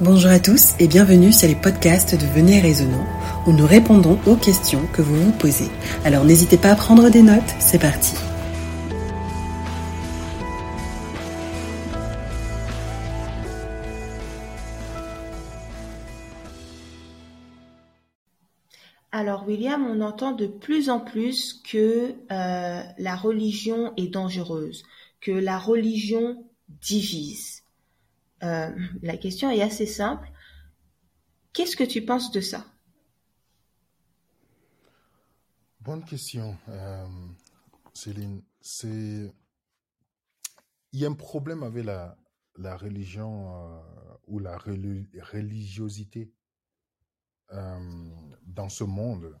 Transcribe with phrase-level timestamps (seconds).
[0.00, 3.06] Bonjour à tous et bienvenue sur les podcasts de Venez Raisonnant
[3.46, 5.68] où nous répondons aux questions que vous vous posez.
[6.04, 8.16] Alors n'hésitez pas à prendre des notes, c'est parti.
[19.12, 24.84] Alors William, on entend de plus en plus que euh, la religion est dangereuse,
[25.20, 26.44] que la religion
[26.80, 27.61] divise.
[28.42, 28.70] Euh,
[29.02, 30.30] la question est assez simple.
[31.52, 32.66] Qu'est-ce que tu penses de ça?
[35.80, 37.06] Bonne question, euh,
[37.92, 38.42] Céline.
[38.60, 39.32] C'est
[40.92, 43.80] il y a un problème avec la, religion euh,
[44.26, 46.32] ou la religiosité
[47.50, 49.38] dans ce monde.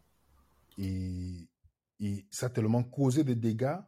[0.78, 1.48] Et,
[2.00, 3.78] et, ça a tellement causé des dégâts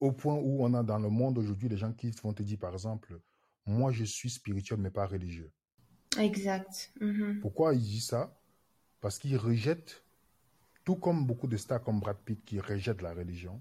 [0.00, 2.58] au point où on a dans le monde aujourd'hui des gens qui vont te dire,
[2.58, 3.18] par exemple,
[3.64, 5.50] moi je suis spirituel mais pas religieux.
[6.18, 6.92] Exact.
[7.00, 7.40] Mhm.
[7.40, 8.38] Pourquoi ils disent ça?
[9.00, 10.04] Parce qu'ils rejettent,
[10.84, 13.60] tout comme beaucoup de stars comme Brad Pitt qui rejettent la religion,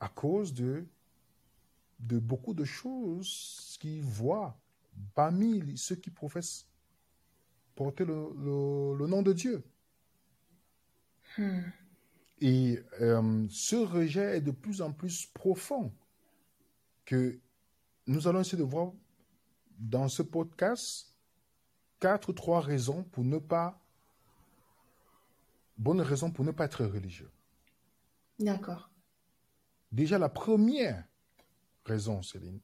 [0.00, 0.86] à cause de,
[2.00, 4.58] de beaucoup de choses qu'ils voient
[5.14, 6.68] parmi ceux qui professent
[7.74, 9.62] porter le, le, nom de Dieu.
[11.36, 11.60] Hmm.
[12.40, 15.92] Et euh, ce rejet est de plus en plus profond
[17.04, 17.38] que
[18.06, 18.92] nous allons essayer de voir
[19.78, 21.14] dans ce podcast
[21.98, 23.80] quatre ou trois raisons pour ne pas,
[25.78, 27.30] bonnes raisons pour ne pas être religieux.
[28.38, 28.90] D'accord.
[29.90, 31.04] Déjà, la première
[31.86, 32.60] raison, Céline,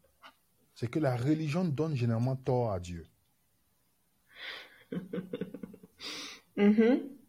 [0.75, 3.07] c'est que la religion donne généralement tort à Dieu.
[6.57, 7.22] mm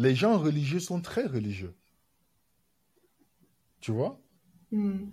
[0.00, 1.74] les gens religieux sont très religieux.
[3.80, 4.18] Tu vois?
[4.72, 5.10] Hmm.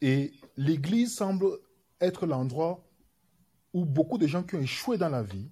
[0.00, 1.46] Et l'Église semble
[2.00, 2.82] être l'endroit
[3.74, 5.50] où beaucoup de gens qui ont échoué dans la vie,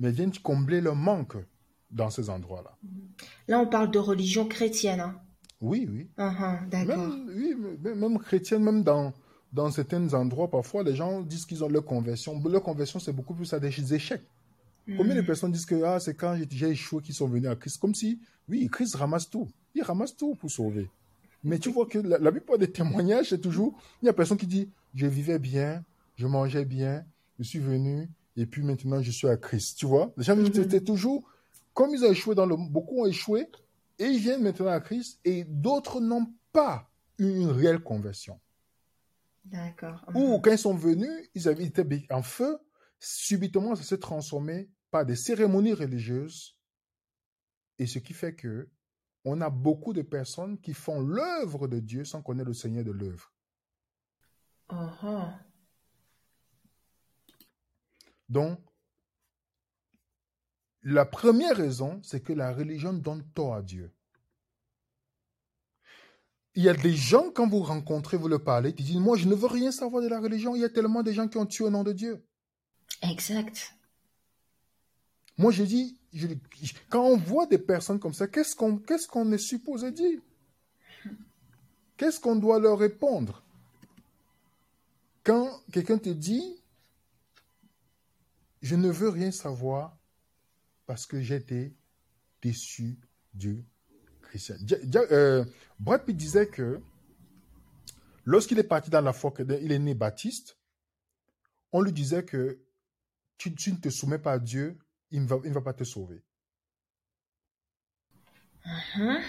[0.00, 1.36] mais viennent combler leur manque
[1.92, 2.76] dans ces endroits-là.
[3.46, 4.98] Là, on parle de religion chrétienne.
[4.98, 5.20] Hein.
[5.60, 6.10] Oui, oui.
[6.18, 6.96] Uh-huh, d'accord.
[6.96, 9.12] Même, oui, même chrétienne, même dans,
[9.52, 12.42] dans certains endroits, parfois, les gens disent qu'ils ont leur conversion.
[12.48, 14.28] Leur conversion, c'est beaucoup plus à des échecs.
[14.96, 15.26] Combien de hmm.
[15.26, 17.78] personnes disent que ah, c'est quand j'ai échoué qu'ils sont venus à Christ?
[17.78, 19.48] Comme si, oui, Christ ramasse tout.
[19.74, 20.88] Il ramasse tout pour sauver.
[21.42, 24.46] Mais tu vois que la, plupart des témoignages, c'est toujours, il y a personne qui
[24.46, 25.84] dit, je vivais bien,
[26.16, 27.04] je mangeais bien,
[27.38, 29.78] je suis venu, et puis maintenant je suis à Christ.
[29.78, 30.12] Tu vois?
[30.16, 30.80] Les gens, hmm.
[30.84, 31.28] toujours,
[31.74, 33.46] comme ils ont échoué dans le, beaucoup ont échoué,
[33.98, 38.38] et ils viennent maintenant à Christ, et d'autres n'ont pas eu une réelle conversion.
[39.44, 40.04] D'accord.
[40.14, 42.58] Ou quand ils sont venus, ils avaient été en feu,
[43.00, 44.68] subitement ça s'est transformé
[45.04, 46.58] des cérémonies religieuses.
[47.78, 48.68] Et ce qui fait que
[49.24, 52.92] on a beaucoup de personnes qui font l'œuvre de Dieu sans connaître le Seigneur de
[52.92, 53.32] l'œuvre.
[54.70, 55.32] Uh-huh.
[58.28, 58.60] Donc,
[60.82, 63.92] la première raison, c'est que la religion donne tort à Dieu.
[66.54, 69.28] Il y a des gens, quand vous rencontrez, vous le parlez, qui disent, moi, je
[69.28, 70.54] ne veux rien savoir de la religion.
[70.54, 72.24] Il y a tellement de gens qui ont tué au nom de Dieu.
[73.02, 73.75] Exact.
[75.38, 75.98] Moi, je dis,
[76.88, 80.20] quand on voit des personnes comme ça, qu'est-ce qu'on est supposé dire?
[81.96, 83.42] Qu'est-ce qu'on doit leur répondre?
[85.24, 86.62] Quand quelqu'un te dit,
[88.62, 89.96] je ne veux rien savoir
[90.86, 91.74] parce que j'étais
[92.42, 92.98] déçu
[93.34, 93.64] du
[94.22, 94.56] chrétien.
[95.10, 95.44] Euh,
[95.78, 96.80] Brad Pitt disait que
[98.24, 100.58] lorsqu'il est parti dans la foi, il est né baptiste,
[101.72, 102.58] on lui disait que
[103.36, 104.78] tu ne te soumets pas à Dieu
[105.10, 106.22] il ne va, va pas te sauver.
[108.64, 109.20] Uh-huh.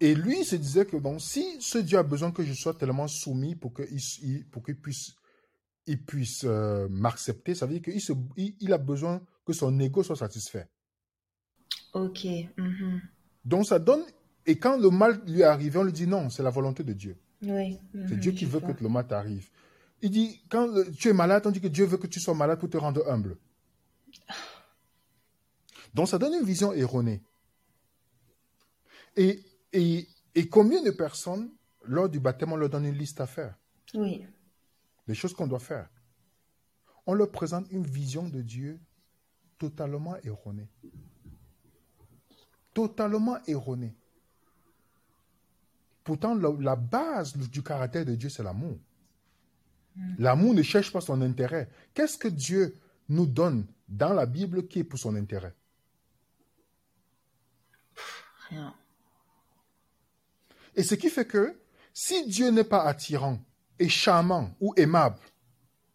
[0.00, 2.74] Et lui, il se disait que bon, si ce Dieu a besoin que je sois
[2.74, 5.14] tellement soumis pour qu'il pour puisse,
[5.86, 10.02] il puisse euh, m'accepter, ça veut dire qu'il il, il, a besoin que son ego
[10.02, 10.68] soit satisfait.
[11.92, 12.24] Ok.
[12.24, 13.00] Mm-hmm.
[13.44, 14.04] Donc ça donne,
[14.46, 16.92] et quand le mal lui est arrivé, on lui dit non, c'est la volonté de
[16.92, 17.16] Dieu.
[17.42, 17.78] Oui.
[18.08, 19.48] c'est Dieu qui veut que le mal t'arrive.
[20.02, 20.68] Il dit, quand
[20.98, 23.06] tu es malade, on dit que Dieu veut que tu sois malade pour te rendre
[23.08, 23.36] humble.
[25.94, 27.22] Donc ça donne une vision erronée.
[29.16, 29.42] Et,
[29.72, 31.50] et, et combien de personnes,
[31.84, 33.56] lors du baptême, on leur donne une liste à faire?
[33.94, 34.24] Oui.
[35.06, 35.88] Des choses qu'on doit faire.
[37.06, 38.78] On leur présente une vision de Dieu
[39.58, 40.68] totalement erronée.
[42.72, 43.94] Totalement erronée.
[46.04, 48.78] Pourtant, la, base du caractère de Dieu, c'est l'amour.
[49.96, 50.14] Mm.
[50.18, 51.68] L'amour ne cherche pas son intérêt.
[51.94, 52.76] Qu'est-ce que Dieu
[53.08, 55.54] nous donne dans la Bible qui est pour son intérêt?
[60.76, 61.60] Et ce qui fait que
[61.92, 63.38] si Dieu n'est pas attirant
[63.78, 65.18] et charmant ou aimable,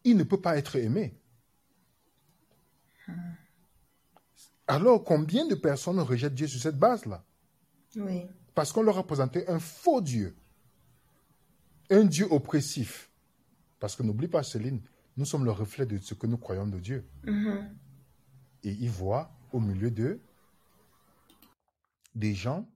[0.04, 1.18] il ne peut pas être aimé.
[4.68, 7.24] Alors, combien de personnes rejettent Dieu sur cette base-là?
[7.96, 8.26] Oui.
[8.54, 10.36] Parce qu'on leur a présenté un faux Dieu,
[11.90, 13.12] un Dieu oppressif.
[13.80, 14.82] Parce que n'oublie pas, Céline,
[15.18, 17.08] nous sommes le reflet de ce que nous croyons de Dieu.
[17.24, 17.76] Mhm.
[18.64, 20.20] Et ils voient au milieu d'eux
[22.16, 22.68] des gens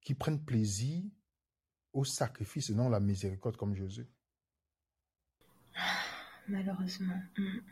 [0.00, 1.02] qui prennent plaisir
[1.92, 4.06] au sacrifice et non à la miséricorde comme Jésus.
[6.48, 7.20] Malheureusement.
[7.38, 7.62] Mhm.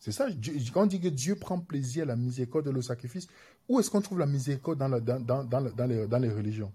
[0.00, 0.28] C'est ça,
[0.72, 3.26] quand on dit que Dieu prend plaisir à la miséricorde et le sacrifice,
[3.68, 6.18] où est-ce qu'on trouve la miséricorde dans, la- dans, dans- dans la- dans les, dans
[6.18, 6.72] les religions?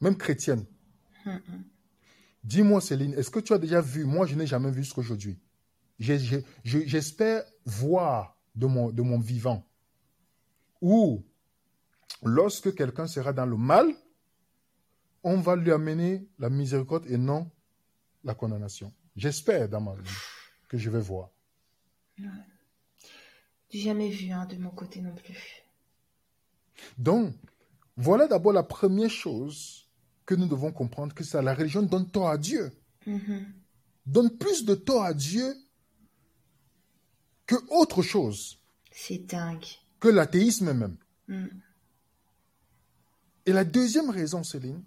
[0.00, 0.66] Même chrétiennes.
[2.42, 5.38] Dis-moi, Céline, est-ce que tu as déjà vu Moi, je n'ai jamais vu jusqu'à aujourd'hui.
[5.98, 9.64] J'ai- j'ai- je- J'espère voir de mon, de mon vivant.
[10.82, 11.24] Ou,
[12.22, 13.92] lorsque quelqu'un sera dans le mal,
[15.22, 17.50] on va lui amener la miséricorde et non
[18.24, 18.92] la condamnation.
[19.16, 20.08] J'espère dans ma vie
[20.68, 21.30] que je vais voir.
[23.70, 25.62] J'ai jamais vu hein, de mon côté non plus.
[26.98, 27.34] Donc,
[27.96, 29.88] voilà d'abord la première chose
[30.24, 32.72] que nous devons comprendre, que ça, la religion donne tort à Dieu.
[33.06, 33.46] Mhm.
[34.06, 35.54] Donne plus de tort à Dieu
[37.46, 38.60] que autre chose,
[38.92, 39.64] C'est dingue.
[40.00, 40.96] que l'athéisme même.
[41.28, 41.60] Mhm.
[43.46, 44.82] Et la deuxième raison, Céline,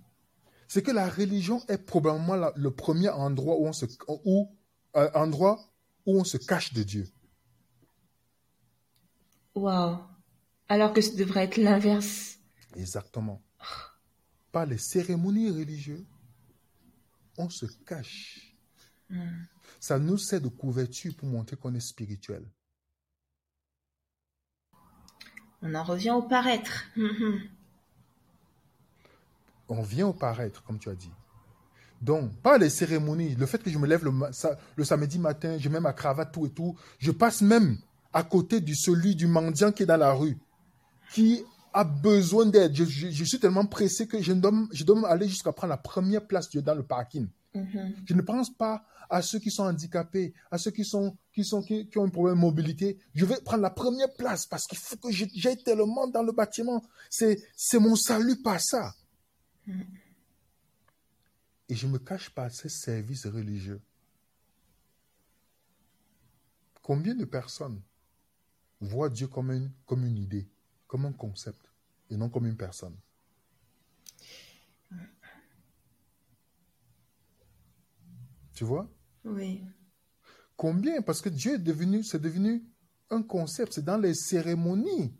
[0.67, 3.85] c'est que la religion est probablement la- le premier endroit où on se,
[4.25, 4.50] où,
[4.95, 5.59] euh, endroit
[6.06, 7.07] où on se cache de Dieu.
[9.56, 9.97] Waouh.
[10.67, 12.38] Alors que ce devrait être l'inverse.
[12.75, 13.41] Exactement.
[14.51, 16.06] Par les cérémonies religieuses,
[17.38, 18.56] on se cache.
[19.09, 19.47] Mhm.
[19.79, 22.45] Ça nous sert de couverture pour montrer qu'on est spirituel.
[25.61, 26.85] On en revient au paraître.
[26.95, 27.50] Mhm.
[29.69, 31.12] On vient au paraître, comme tu as dit.
[32.01, 35.80] Donc, pas les cérémonies, le fait que je me lève le, samedi matin, je mets
[35.81, 37.77] ma cravate, tout et tout, je passe même
[38.13, 40.38] à côté de celui du mendiant qui est dans la rue,
[41.13, 41.44] qui
[41.74, 42.74] a besoin d'aide.
[42.75, 45.77] Je, je- je suis tellement pressé que je dois, je dois aller jusqu'à prendre la
[45.77, 47.27] première place dans le parking.
[47.54, 47.94] Mhm.
[48.06, 51.62] Je ne pense pas à ceux qui sont handicapés, à ceux qui, sont, qui, sont,
[51.63, 52.98] qui, qui ont un problème de mobilité.
[53.16, 56.31] Je vais prendre la première place parce qu'il faut que j'ai- j'aille tellement dans le
[56.31, 56.81] bâtiment.
[57.10, 58.94] C'est c'est mon salut par ça.
[61.68, 63.81] Et je me cache pas ces services religieux.
[66.81, 67.81] Combien de personnes
[68.80, 70.50] voient Dieu comme une, comme une idée,
[70.88, 71.71] comme un concept,
[72.10, 72.98] et non comme une personne?
[78.54, 78.89] Tu vois?
[79.24, 79.63] Oui.
[80.57, 81.01] Combien?
[81.01, 82.66] Parce que Dieu est devenu, c'est devenu
[83.10, 83.74] un concept.
[83.74, 85.16] C'est dans les cérémonies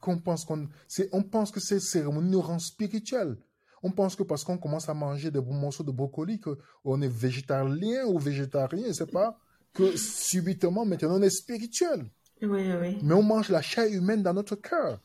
[0.00, 0.68] qu'on pense qu'on,
[1.12, 3.36] on pense que ces cérémonies nous rendent spirituels.
[3.82, 8.04] On pense que parce qu'on commence à manger des morceaux de brocoli, qu'on est végétalien
[8.06, 9.38] ou végétarien, c'est pas
[9.72, 12.10] que subitement maintenant on est spirituel.
[12.42, 12.98] Oui, oui.
[13.02, 15.00] Mais on mange la chair humaine dans notre cœur.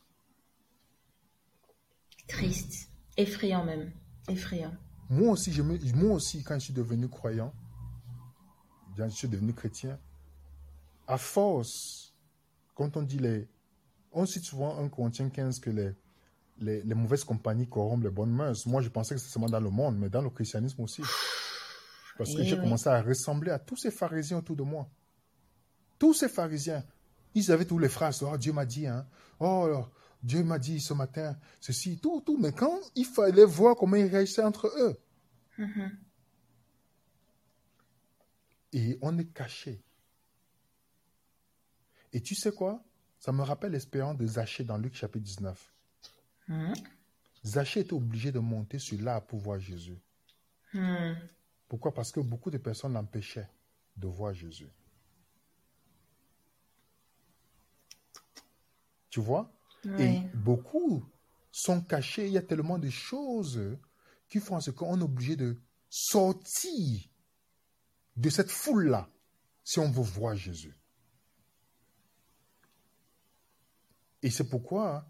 [2.28, 2.88] Triste.
[3.16, 3.92] Effrayant même.
[4.28, 4.72] Effrayant.
[5.08, 7.54] Moi aussi, je me- moi aussi, quand je suis devenu croyant,
[8.96, 9.98] quand je suis devenu chrétien,
[11.06, 12.14] à force,
[12.74, 13.48] quand on dit les.
[14.12, 15.92] On cite souvent un Corinthiens 15 que les,
[16.58, 18.66] les, les mauvaises compagnies corrompent les bonnes mœurs.
[18.66, 21.02] Moi, je pensais que c'était seulement dans le monde, mais dans le christianisme aussi.
[22.18, 22.62] Parce que Eh j'ai oui.
[22.62, 24.88] commencé à ressembler à tous ces pharisiens autour de moi.
[25.98, 26.84] Tous ces pharisiens.
[27.34, 28.22] Ils avaient tous les phrases.
[28.22, 29.06] Oh, Dieu m'a dit, hein.
[29.40, 29.84] Oh,
[30.22, 32.38] Dieu m'a dit ce matin, ceci, tout, tout.
[32.38, 34.96] Mais quand il fallait voir comment ils réagissaient entre eux,
[35.58, 35.90] Mhm.
[38.72, 39.82] et on est caché.
[42.12, 42.82] Et tu sais quoi?
[43.18, 45.74] Ça me rappelle l'expérience de Zachée dans Luc chapitre 19.
[46.48, 46.74] Mhm.
[47.44, 49.98] Zachée était obligé de monter sur l'arbre pour voir Jésus.
[50.72, 51.16] Mhm.
[51.68, 51.92] Pourquoi?
[51.92, 53.48] Parce que beaucoup de personnes l'empêchaient
[53.96, 54.68] de voir Jésus.
[59.10, 59.50] Tu vois?
[59.84, 60.02] Oui.
[60.02, 61.04] Et beaucoup
[61.50, 62.26] sont cachés.
[62.26, 63.78] Il y a tellement de choses
[64.28, 65.56] qui font en ce qu'on est obligé de
[65.88, 67.08] sortir
[68.16, 69.08] de cette foule-là
[69.64, 70.76] si on veut voir Jésus.
[74.22, 75.06] Et c'est pourquoi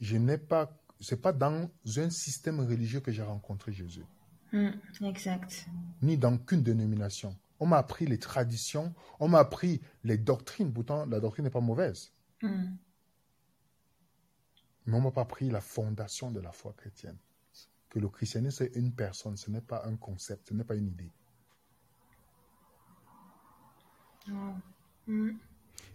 [0.00, 4.04] je n'ai pas, c'est pas dans un système religieux que j'ai rencontré Jésus,
[4.52, 4.80] Mhm.
[5.02, 5.66] Exact.
[6.02, 7.36] ni dans qu'une dénomination.
[7.60, 10.72] On m'a appris les traditions, on m'a appris les doctrines.
[10.72, 12.12] Pourtant, la doctrine n'est pas mauvaise.
[12.42, 12.76] Mhm.
[14.86, 17.18] Mais on m'a pas appris la fondation de la foi chrétienne.
[17.90, 20.86] Que le christianisme, c'est une personne, ce n'est pas un concept, ce n'est pas une
[20.88, 21.12] idée.
[24.28, 24.54] Wow.
[25.06, 25.38] Mhm.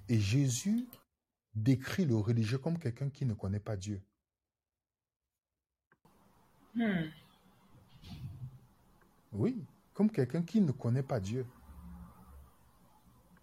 [0.09, 0.85] Et Jésus
[1.55, 4.01] décrit le religieux comme quelqu'un qui ne connaît pas Dieu.
[6.75, 7.11] Mhm.
[9.31, 11.45] Oui, comme quelqu'un qui ne connaît pas Dieu.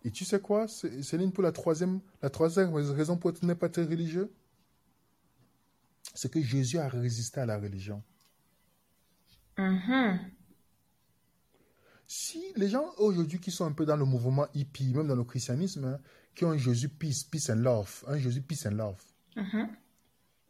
[0.04, 3.82] Et tu sais quoi, Céline, pour la troisième, la troisième raison pour ne pas être
[3.82, 4.32] religieux,
[6.14, 8.02] c'est que Jésus a résisté à la religion.
[12.14, 15.24] Si les gens aujourd'hui qui sont un peu dans le mouvement hippie, même dans le
[15.24, 15.98] christianisme, hein,
[16.34, 19.02] qui ont un Jésus peace, peace and love, un Jésus peace and love,
[19.34, 19.66] Mm-hmm.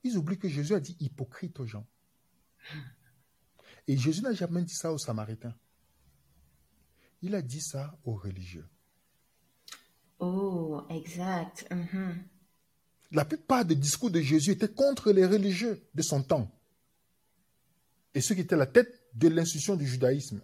[0.02, 1.86] ils oublient que Jésus a dit hypocrite aux gens.
[3.86, 5.54] Et Jésus n'a jamais dit ça aux Samaritains.
[7.20, 8.66] Il a dit ça aux religieux.
[10.18, 11.64] Oh, exact.
[11.70, 12.14] Mm-hmm.
[13.12, 16.50] La plupart des discours de Jésus étaient contre les religieux de son temps.
[18.14, 20.42] Et ceux qui étaient la tête de l'institution du judaïsme.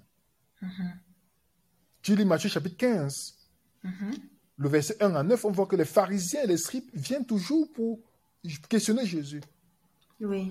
[2.08, 3.34] Tu lis Matthieu chapitre 15,
[3.84, 4.18] Mm-hmm.
[4.56, 7.70] le verset 1 à 9, on voit que les pharisiens et les scribes viennent toujours
[7.74, 8.00] pour
[8.66, 9.42] questionner Jésus.
[10.18, 10.50] Oui.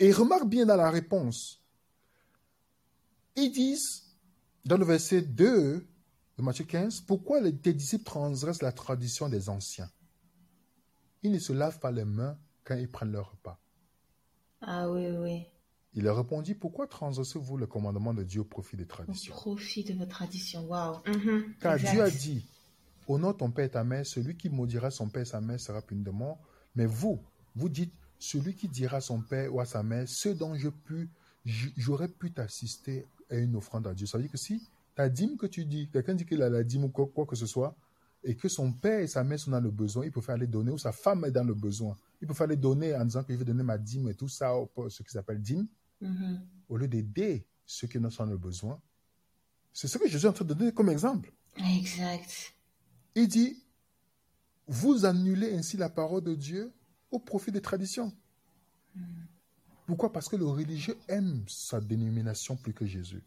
[0.00, 1.62] Et remarque bien dans la réponse.
[3.36, 4.02] Ils disent,
[4.64, 5.86] dans le verset 2
[6.38, 9.92] de Matthieu 15, pourquoi les, disciples transgressent la tradition des anciens?
[11.22, 13.60] Ils ne se lavent pas les mains quand ils prennent leur repas.
[14.60, 15.46] Ah oui, oui.
[15.96, 19.82] Il leur répondit, pourquoi transgressez-vous le commandement de Dieu au profit des Au traditions profit
[19.82, 20.66] de vos traditions.
[20.68, 20.98] Waouh.
[21.06, 21.54] Mhm.
[21.60, 21.90] Car Exact.
[21.92, 22.46] Dieu a dit,
[23.08, 25.80] honore ton père et ta mère, celui qui maudira son père et sa mère sera
[25.80, 26.38] puni de mort.
[26.74, 27.18] Mais vous,
[27.54, 30.68] vous dites, celui qui dira à son père ou à sa mère, ce dont je
[30.68, 31.08] pu,
[31.44, 34.06] j- j'aurais pu t'assister à une offrande à Dieu.
[34.06, 36.62] Ça veut dire que si ta dîme que tu dis, quelqu'un dit qu'il a la
[36.62, 37.74] dîme ou quoi, quoi que ce soit,
[38.24, 40.46] et que son père et sa mère sont dans le besoin, il peut faire aller
[40.46, 43.22] donner, ou sa femme est dans le besoin, il peut faire aller donner en disant
[43.22, 45.66] que je vais donner ma dîme et tout ça, au- ce qui s'appelle dîme,
[46.00, 46.46] Mhm.
[46.68, 48.80] au lieu d'aider ceux qui en sont dans le besoin.
[49.72, 51.32] C'est ce que Jésus est en train de donner comme exemple.
[51.56, 52.54] Exact.
[53.14, 53.62] Il dit,
[54.66, 56.72] vous annulez ainsi la parole de Dieu
[57.10, 58.12] au profit des traditions.
[59.86, 60.12] Pourquoi?
[60.12, 63.22] Parce que le religieux aime sa dénomination plus que Jésus.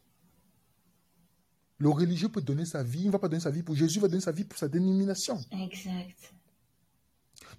[1.77, 3.99] Le religieux peut donner sa vie, il ne va pas donner sa vie pour Jésus,
[3.99, 5.39] il va donner sa vie pour sa dénomination.
[5.51, 6.33] Exact.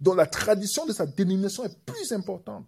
[0.00, 2.66] Donc la tradition de sa dénomination est plus importante.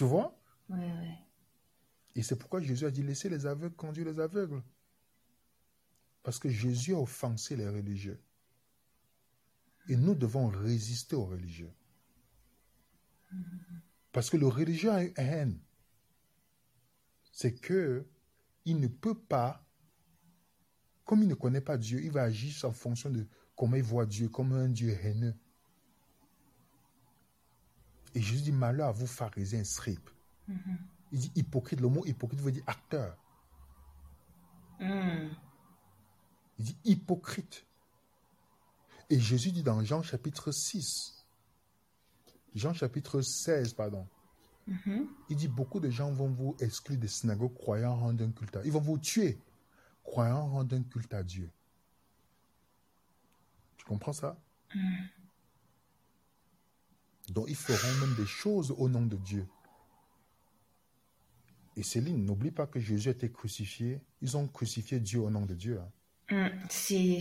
[0.00, 0.34] Tu vois?
[0.70, 1.18] Ouais, ouais.
[2.14, 4.62] Et c'est pourquoi Jésus a dit laissez les aveugles conduire les aveugles.
[6.22, 8.18] Parce que Jésus a offensé les religieux.
[9.90, 11.70] Et nous devons résister aux religieux.
[14.10, 15.60] Parce que le religieux a une haine.
[17.30, 18.06] C'est que
[18.64, 19.62] il ne peut pas,
[21.04, 24.06] comme il ne connaît pas Dieu, il va agir en fonction de comment il voit
[24.06, 25.34] Dieu, comme un Dieu haineux.
[28.14, 30.10] Et Jésus dit malheur à vous, pharisiens, scribes.
[31.12, 31.80] Il dit hypocrite.
[31.80, 33.16] Le mot hypocrite veut dire acteur.
[34.80, 35.28] Mm.
[36.58, 37.64] Il dit hypocrite.
[39.10, 41.24] Et Jésus dit dans Jean chapitre 6,
[42.54, 44.06] Jean chapitre 16, pardon,
[44.66, 45.08] Mhm.
[45.28, 48.64] il dit beaucoup de gens vont vous exclure des synagogues croyant rendre un culte à
[48.64, 49.40] Ils vont vous tuer
[50.04, 51.50] croyant rendre un culte à Dieu.
[53.78, 54.38] Tu comprends ça?
[57.30, 59.46] Donc ils feront même des choses au nom de Dieu.
[61.76, 64.00] Et Céline, n'oublie pas que Jésus a été crucifié.
[64.20, 65.80] Ils ont crucifié Dieu au nom de Dieu.
[65.80, 65.90] hein.
[66.50, 66.58] Mm.
[66.68, 67.20] C'est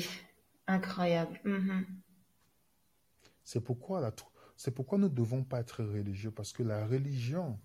[0.67, 1.39] incroyable.
[1.45, 1.85] Mhm.
[3.43, 6.85] C'est pourquoi, la tr- c'est pourquoi nous ne devons pas être religieux, parce que la
[6.85, 7.59] religion,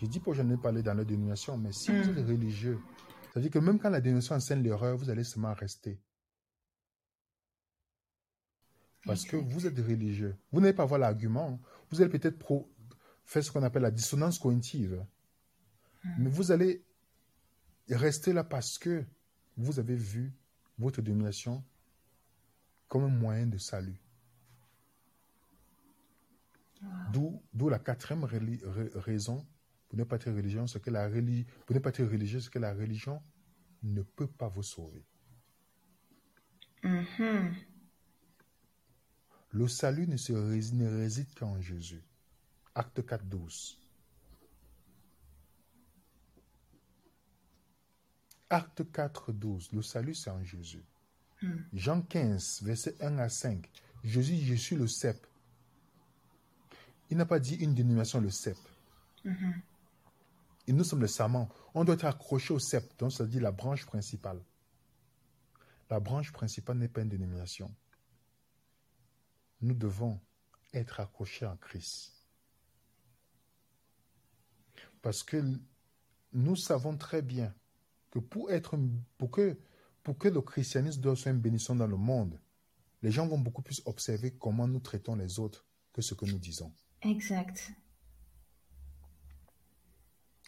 [0.00, 2.18] je dis pas que je n'ai pas parlé dans la dénomination, mais si vous Mm.
[2.18, 2.78] êtes religieux,
[3.32, 5.98] ça veut dire que même quand la dénomination enseigne l'erreur, vous allez seulement rester.
[9.06, 10.36] Parce que vous êtes religieux.
[10.52, 11.60] Vous n'allez pas avoir l'argument.
[11.90, 12.36] Vous allez peut-être
[13.24, 15.04] faire ce qu'on appelle la dissonance cognitive.
[16.18, 16.82] Mais vous allez
[17.88, 19.04] rester là parce que
[19.56, 20.32] vous avez vu
[20.78, 21.64] votre dénomination
[22.88, 24.00] comme un moyen de salut.
[27.12, 29.44] D'où, d'où la quatrième raison
[29.88, 32.50] pour ne pas être religieux, c'est que la reli- pour ne pas être religieux, c'est
[32.50, 33.20] que la religion
[33.82, 35.04] ne peut pas vous sauver.
[36.82, 37.54] Mhm.
[39.56, 42.02] Le salut ne, se rés- ne réside qu'en Jésus.
[42.74, 43.78] Acte 4, 12.
[48.50, 49.72] Acte 4, 12.
[49.72, 50.84] Le salut, c'est en Jésus.
[51.72, 53.66] Jean 15, verset 1 à 5.
[54.04, 55.26] Jésus je suis le cep.
[57.08, 58.58] Il n'a pas dit une dénomination, le cep.
[60.68, 61.48] Et nous sommes le serment.
[61.72, 64.40] On doit être accroché au cep, donc ça dit la branche principale.
[65.88, 67.74] La branche principale n'est pas une dénomination.
[69.60, 70.20] Nous devons
[70.72, 72.12] être accrochés en Christ.
[75.02, 75.42] Parce que
[76.32, 77.54] nous savons très bien
[78.10, 78.76] que pour être
[79.18, 79.58] pour que
[80.02, 82.40] pour que le christianisme soit une bénédiction dans le monde,
[83.02, 86.38] les gens vont beaucoup plus observer comment nous traitons les autres que ce que nous
[86.38, 86.72] disons.
[87.02, 87.72] Exact.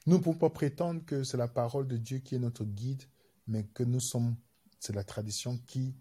[0.07, 3.03] Nous ne pouvons pas prétendre que c'est la parole de Dieu qui est notre guide
[3.49, 4.37] mais que nous sommes,
[4.79, 5.97] c'est la tradition qui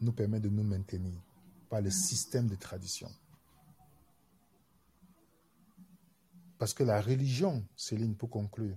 [0.00, 1.22] nous permet de nous maintenir,
[1.72, 3.10] pas le système de tradition.
[6.58, 8.76] Parce que la religion, Céline, pour conclure,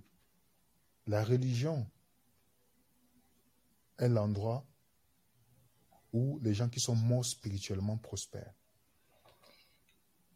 [1.06, 1.92] la religion
[3.98, 4.66] est l'endroit
[6.14, 8.56] où les gens qui sont morts spirituellement prospèrent.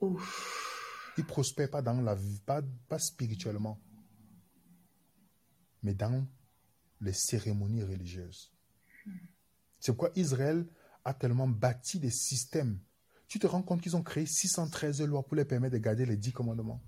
[0.01, 1.13] Ouf.
[1.17, 3.79] Ils prospèrent pas dans la vie, pas, pas spirituellement,
[5.81, 6.27] mais dans
[6.99, 8.51] les cérémonies religieuses.
[9.79, 10.67] C'est pourquoi Israël
[11.05, 12.79] a tellement bâti des systèmes.
[13.27, 16.17] Tu te rends compte qu'ils ont créé 613 lois pour les permettre de garder les
[16.17, 16.81] dix commandements.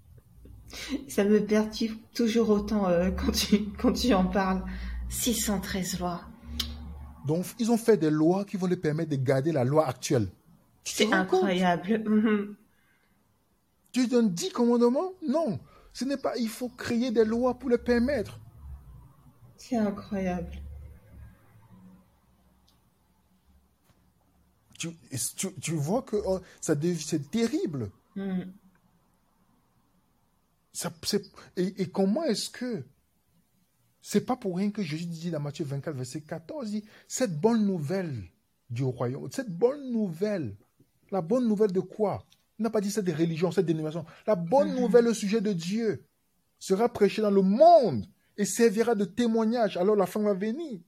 [1.07, 4.63] Ça me perturbe toujours autant euh, quand, tu, quand tu en parles.
[5.09, 6.21] 613 lois.
[7.27, 10.29] Donc, ils ont fait des lois qui vont les permettre de garder la loi actuelle.
[10.83, 12.03] C'est incroyable.
[12.07, 12.55] Mhm.
[13.91, 15.11] Tu donnes 10 commandements?
[15.27, 15.59] Non.
[15.93, 16.37] Ce n'est pas.
[16.37, 18.39] Il faut créer des lois pour les permettre.
[19.57, 20.51] C'est incroyable.
[24.81, 27.91] Tu, tu, vois que oh, ça c'est terrible.
[28.15, 28.41] Mm.
[30.73, 30.91] Ça,
[31.57, 32.83] et, et, comment est-ce que
[34.01, 37.65] c'est pas pour rien que Jésus dit dans Matthieu 24, verset 14, dit, cette bonne
[37.65, 38.23] nouvelle
[38.69, 40.55] du royaume, cette bonne nouvelle,
[41.11, 42.25] la bonne nouvelle de quoi?
[42.57, 44.05] Il n'a pas dit ça des religions, cette dénomination.
[44.25, 44.79] La bonne mm-hmm.
[44.79, 46.05] nouvelle au sujet de Dieu
[46.57, 48.05] sera prêchée dans le monde
[48.37, 49.77] et servira de témoignage.
[49.77, 50.79] Alors la fin va venir.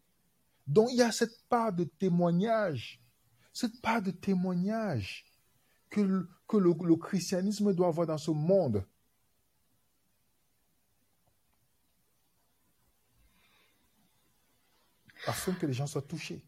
[0.66, 3.03] Donc il y a cette part de témoignage,
[3.54, 5.26] cette part de témoignage
[5.90, 8.86] que, le, que le christianisme doit avoir dans ce monde.
[15.28, 16.46] afin que les gens soient touchés.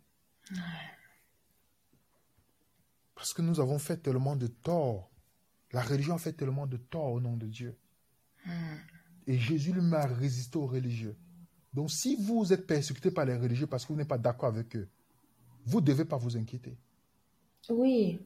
[3.13, 5.09] Parce que nous avons fait tellement de tort.
[5.71, 7.77] La religion a fait tellement de tort au nom de Dieu.
[8.45, 8.75] Hmm.
[9.27, 11.17] Et Jésus lui a résisté aux religieux.
[11.73, 14.75] Donc si vous êtes persécuté par les religieux parce que vous n'êtes pas d'accord avec
[14.75, 14.87] eux,
[15.65, 16.77] vous ne devez pas vous inquiéter.
[17.69, 18.19] Oui.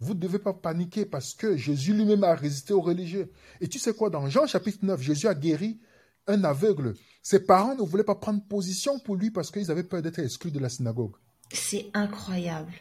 [0.00, 3.30] Vous ne devez pas paniquer parce que Jésus lui-même a résisté aux religieux.
[3.60, 5.78] Et tu sais quoi, dans Jean chapitre 9, Jésus a guéri
[6.26, 6.94] un aveugle.
[7.22, 10.50] Ses parents ne voulaient pas prendre position pour lui parce qu'ils avaient peur d'être exclus
[10.50, 11.16] de la synagogue.
[11.52, 12.72] C'est incroyable.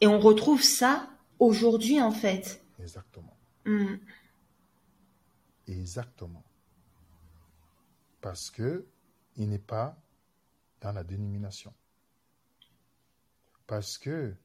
[0.00, 2.62] Et on retrouve ça aujourd'hui en fait.
[2.80, 3.36] Exactement.
[3.64, 3.96] Hmm.
[5.66, 6.44] Exactement.
[8.20, 8.86] Parce que
[9.36, 9.96] il n'est pas
[10.86, 11.74] dans la dénomination.
[13.66, 14.36] Parce que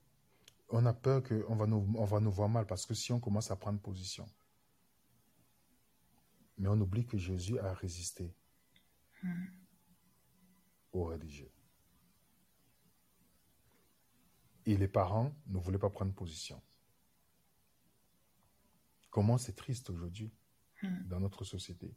[0.69, 3.19] on a peur qu'on va nous, on va nous voir mal parce que si on
[3.19, 4.25] commence à prendre position.
[6.57, 8.33] Mais on oublie que Jésus a résisté
[10.91, 11.51] aux religieux.
[14.65, 16.59] Et les parents ne voulaient pas prendre position.
[19.11, 20.33] Comment c'est triste aujourd'hui
[21.05, 21.93] dans notre société.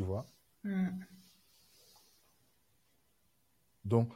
[0.00, 0.26] Tu vois
[3.84, 4.10] Donc,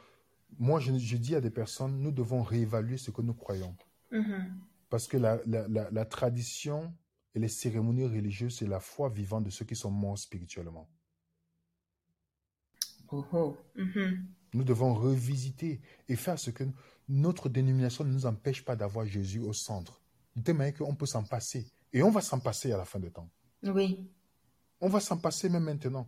[0.57, 3.75] moi, je, dis à des personnes, nous devons réévaluer ce que nous croyons.
[4.11, 4.51] Mm-hmm.
[4.89, 6.91] Parce que la, tradition
[7.35, 10.89] et les cérémonies religieuses, c'est la foi vivante de ceux qui sont morts spirituellement.
[13.11, 13.57] Oh, oh.
[13.77, 14.23] Mm-hmm.
[14.55, 16.63] Nous devons revisiter et faire ce que
[17.07, 20.01] notre dénomination ne nous empêche pas d'avoir Jésus au centre.
[20.35, 21.71] De manière qu'on peut s'en passer.
[21.93, 23.29] Et on va s'en passer à la fin de temps.
[23.61, 24.09] Oui.
[24.81, 26.07] On va s'en passer même maintenant.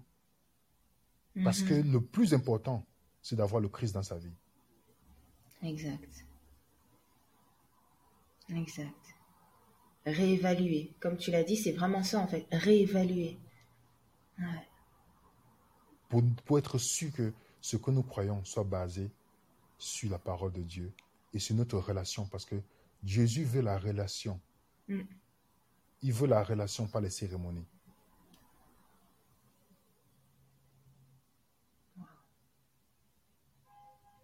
[1.44, 2.86] Parce que le plus important,
[3.22, 4.34] c'est d'avoir le Christ dans sa vie.
[5.62, 6.26] Exact.
[8.50, 8.94] Exact.
[10.06, 10.94] Réévaluer.
[11.00, 12.48] Comme tu l'as dit, c'est vraiment ça en fait.
[12.52, 13.38] Réévaluer.
[16.10, 19.12] Pour, pour, être sûr que ce que nous croyons soit basé
[19.78, 20.94] sur la parole de Dieu
[21.34, 22.26] et sur notre relation.
[22.28, 22.56] Parce que
[23.04, 24.40] Jésus veut la relation.
[24.88, 25.02] Mm.
[26.04, 27.66] Il veut la relation, pas les cérémonies.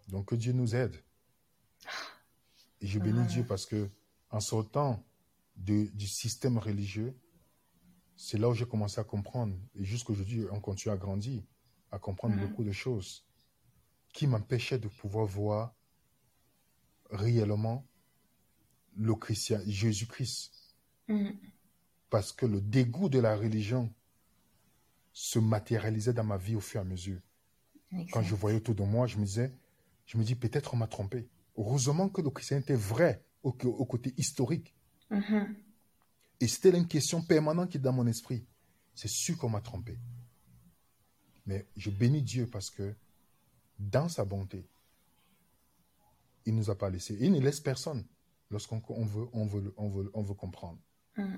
[0.07, 0.95] Donc que Dieu nous aide.
[2.81, 3.89] Et je bénis Dieu parce que
[4.29, 5.03] en sortant
[5.55, 7.15] du système religieux,
[8.17, 9.55] c'est là où j'ai commencé à comprendre.
[9.75, 11.43] Et jusqu'aujourd'hui, on continue à grandir,
[11.91, 13.25] à comprendre beaucoup de choses
[14.13, 15.73] qui m'empêchaient de pouvoir voir
[17.09, 17.85] réellement
[18.95, 20.51] le Christian, Jésus-Christ.
[21.07, 21.31] Mm.
[22.09, 23.91] Parce que le dégoût de la religion
[25.11, 27.19] se matérialisait dans ma vie au fur et à mesure.
[28.11, 29.53] Quand je voyais autour de moi, je me disais,
[30.05, 31.29] je me dis peut-être on m'a trompé.
[31.57, 34.75] Heureusement que le christianisme était vrai au, côté historique.
[35.11, 35.55] Mm-hmm.
[36.39, 38.45] Et c'était une question permanente qui est dans mon esprit.
[38.95, 39.97] C'est sûr qu'on m'a trompé.
[41.45, 42.95] Mais je bénis Dieu parce que
[43.79, 44.67] dans sa bonté,
[46.45, 47.17] il ne nous a pas laissé.
[47.19, 48.05] Il ne laisse personne.
[48.49, 50.79] lorsqu'on on veut, on veut, on veut, on veut comprendre.
[51.17, 51.35] Mm.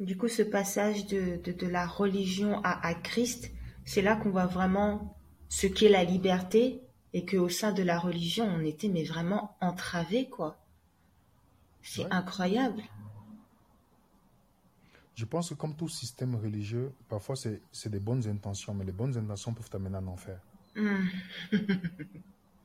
[0.00, 3.50] Du coup, ce passage de, de, la religion à, à Christ,
[3.88, 5.16] c'est là qu'on voit vraiment
[5.48, 6.82] ce qu'est la liberté
[7.14, 10.58] et qu'au sein de la religion, on était mais vraiment entravé, quoi.
[11.80, 12.82] C'est incroyable.
[15.14, 19.16] Je pense que comme tout système religieux, parfois c'est des bonnes intentions, mais les bonnes
[19.16, 20.38] intentions peuvent t'amener en enfer.
[20.76, 21.06] Mm.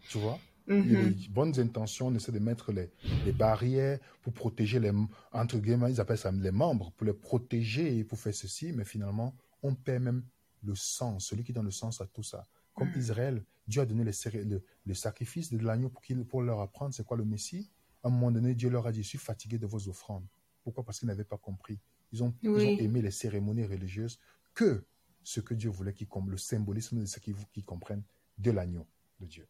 [0.09, 0.37] tu vois?
[0.67, 1.19] Mm-hmm.
[1.21, 2.89] Les bonnes intentions, on essaie de mettre les,
[3.25, 4.91] les, barrières pour protéger les,
[5.31, 8.85] entre guillemets, ils appellent ça les membres, pour les protéger et pour faire ceci, mais
[8.85, 10.23] finalement, on perd même
[10.63, 12.45] le sens, celui qui donne le sens à tout ça.
[12.73, 12.99] Comme mm.
[12.99, 17.17] Israël, Dieu a donné le, le sacrifice de l'agneau pour, pour leur apprendre c'est quoi
[17.17, 17.69] le Messie.
[18.03, 20.25] À un moment donné, Dieu leur a dit, je suis fatigué de vos offrandes.
[20.63, 20.83] Pourquoi?
[20.83, 21.79] Parce qu'ils n'avaient pas compris.
[22.11, 24.19] Ils ont, ils ont, aimé les cérémonies religieuses
[24.53, 24.85] que
[25.23, 28.03] ce que Dieu voulait qu'ils comprennent, le symbolisme de ce qu'ils comprennent
[28.37, 28.85] de l'agneau
[29.19, 29.47] de Dieu.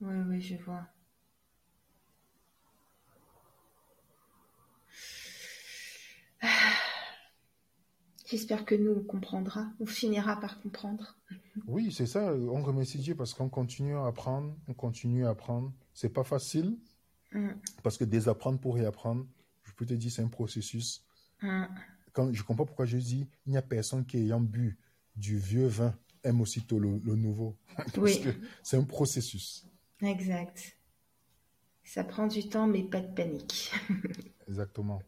[0.00, 0.86] Oui, oui, je vois.
[8.26, 11.16] J'espère que nous, on comprendra, on finira par comprendre.
[11.68, 12.34] Oui, c'est ça.
[12.34, 15.72] On remercie Dieu parce qu'on continue à apprendre, on continue à apprendre.
[15.94, 16.76] C'est pas facile
[17.32, 17.50] mm.
[17.84, 19.24] parce que désapprendre pour réapprendre,
[19.62, 21.04] je peux te dire, c'est un processus.
[21.40, 21.66] Mm.
[22.12, 24.76] Quand, je comprends pourquoi je dis, il n'y a personne qui ayant bu
[25.14, 27.56] du vieux vin aime aussitôt le, nouveau.
[27.94, 28.30] parce que
[28.64, 29.64] c'est un processus.
[30.02, 30.76] Exact.
[31.84, 33.72] Ça prend du temps, mais pas de panique.
[34.48, 35.00] Exactement.